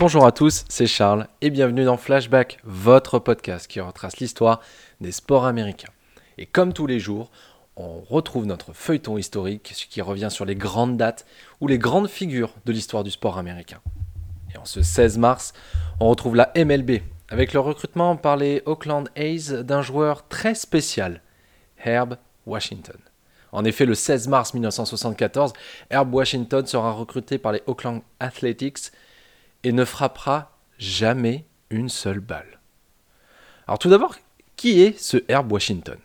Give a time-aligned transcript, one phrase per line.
[0.00, 4.62] Bonjour à tous, c'est Charles et bienvenue dans Flashback, votre podcast qui retrace l'histoire
[5.02, 5.92] des sports américains.
[6.38, 7.30] Et comme tous les jours,
[7.76, 11.26] on retrouve notre feuilleton historique qui revient sur les grandes dates
[11.60, 13.82] ou les grandes figures de l'histoire du sport américain.
[14.54, 15.52] Et en ce 16 mars,
[16.00, 21.20] on retrouve la MLB avec le recrutement par les Oakland A's d'un joueur très spécial,
[21.76, 22.96] Herb Washington.
[23.52, 25.52] En effet, le 16 mars 1974,
[25.90, 28.92] Herb Washington sera recruté par les Oakland Athletics
[29.64, 32.60] et ne frappera jamais une seule balle.
[33.66, 34.16] Alors tout d'abord,
[34.56, 35.98] qui est ce Herb Washington?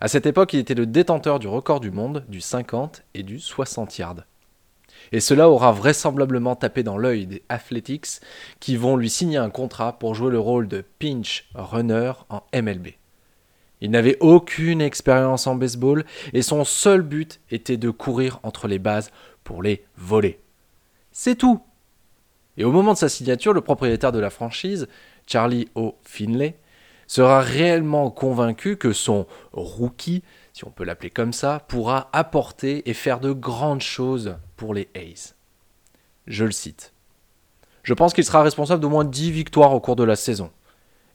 [0.00, 3.40] À cette époque, il était le détenteur du record du monde du 50 et du
[3.40, 4.24] 60 yards.
[5.12, 8.20] Et cela aura vraisemblablement tapé dans l'œil des Athletics
[8.60, 12.88] qui vont lui signer un contrat pour jouer le rôle de pinch runner en MLB.
[13.80, 18.78] Il n'avait aucune expérience en baseball et son seul but était de courir entre les
[18.78, 19.10] bases
[19.44, 20.40] pour les voler.
[21.12, 21.60] C'est tout.
[22.56, 24.88] Et au moment de sa signature, le propriétaire de la franchise,
[25.26, 25.96] Charlie O.
[26.02, 26.56] Finlay,
[27.06, 32.94] sera réellement convaincu que son rookie, si on peut l'appeler comme ça, pourra apporter et
[32.94, 35.36] faire de grandes choses pour les A's.
[36.26, 36.92] Je le cite.
[37.82, 40.50] Je pense qu'il sera responsable d'au moins 10 victoires au cours de la saison.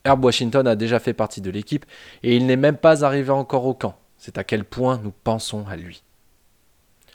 [0.06, 1.86] Herb Washington a déjà fait partie de l'équipe
[2.24, 3.98] et il n'est même pas arrivé encore au camp.
[4.18, 6.04] C'est à quel point nous pensons à lui.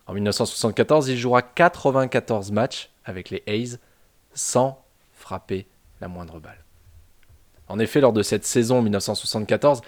[0.06, 3.78] En 1974, il jouera 94 matchs avec les A's
[4.36, 5.66] sans frapper
[6.00, 6.62] la moindre balle.
[7.68, 9.80] En effet, lors de cette saison 1974,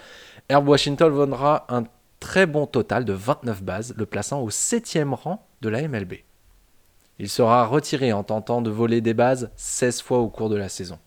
[0.49, 1.83] Herb Washington vendra un
[2.19, 6.15] très bon total de 29 bases, le plaçant au 7e rang de la MLB.
[7.19, 10.69] Il sera retiré en tentant de voler des bases 16 fois au cours de la
[10.69, 10.99] saison.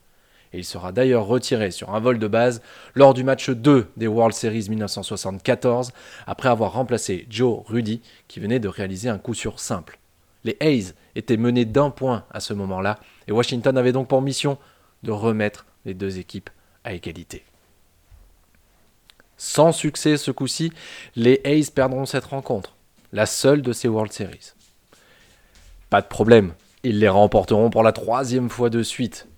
[0.52, 2.60] Et il sera d'ailleurs retiré sur un vol de base
[2.94, 5.92] lors du match 2 des World Series 1974,
[6.26, 9.98] après avoir remplacé Joe Rudy qui venait de réaliser un coup sûr simple.
[10.44, 12.98] Les A's étaient menés d'un point à ce moment-là,
[13.28, 14.58] et Washington avait donc pour mission
[15.02, 16.50] de remettre les deux équipes
[16.84, 17.44] à égalité.
[19.36, 20.72] Sans succès ce coup-ci,
[21.16, 22.76] les A's perdront cette rencontre,
[23.12, 24.52] la seule de ces World Series.
[25.90, 26.54] Pas de problème,
[26.84, 29.28] ils les remporteront pour la troisième fois de suite.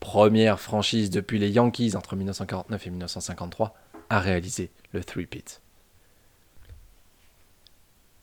[0.00, 3.74] Première franchise depuis les Yankees entre 1949 et 1953
[4.10, 5.62] à réaliser le three-pit.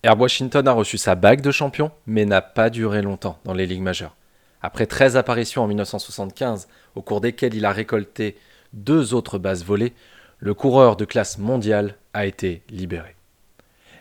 [0.04, 3.68] Herb Washington a reçu sa bague de champion, mais n'a pas duré longtemps dans les
[3.68, 4.16] ligues majeures.
[4.64, 8.36] Après 13 apparitions en 1975, au cours desquelles il a récolté
[8.74, 9.94] deux autres bases volées,
[10.40, 13.16] le coureur de classe mondiale a été libéré.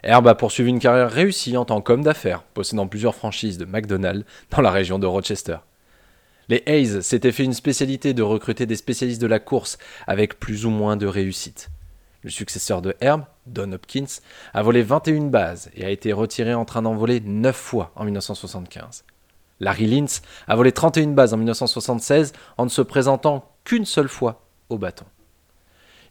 [0.03, 4.25] Herb a poursuivi une carrière réussie en tant qu'homme d'affaires, possédant plusieurs franchises de McDonald's
[4.51, 5.59] dans la région de Rochester.
[6.49, 10.65] Les Hayes s'étaient fait une spécialité de recruter des spécialistes de la course avec plus
[10.65, 11.69] ou moins de réussite.
[12.23, 14.21] Le successeur de Herb, Don Hopkins,
[14.55, 18.05] a volé 21 bases et a été retiré en train d'en voler 9 fois en
[18.05, 19.05] 1975.
[19.61, 24.43] Larry Lintz a volé 31 bases en 1976 en ne se présentant qu'une seule fois
[24.71, 25.05] au bâton.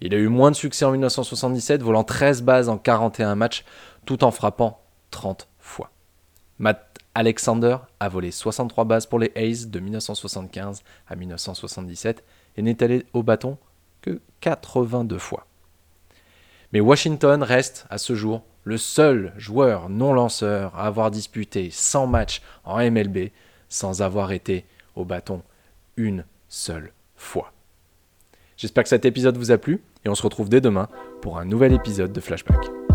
[0.01, 3.65] Il a eu moins de succès en 1977, volant 13 bases en 41 matchs,
[4.05, 5.91] tout en frappant 30 fois.
[6.57, 12.23] Matt Alexander a volé 63 bases pour les A's de 1975 à 1977
[12.55, 13.57] et n'est allé au bâton
[14.01, 15.48] que 82 fois.
[16.71, 22.07] Mais Washington reste, à ce jour, le seul joueur non lanceur à avoir disputé 100
[22.07, 23.29] matchs en MLB
[23.69, 24.65] sans avoir été
[24.95, 25.41] au bâton
[25.97, 27.51] une seule fois.
[28.57, 30.87] J'espère que cet épisode vous a plu et on se retrouve dès demain
[31.21, 32.88] pour un nouvel épisode de Flashback.